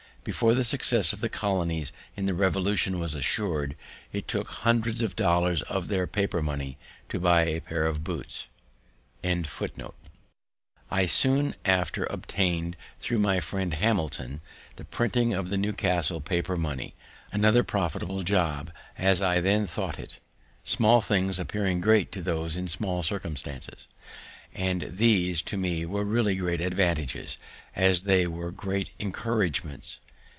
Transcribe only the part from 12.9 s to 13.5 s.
thro' my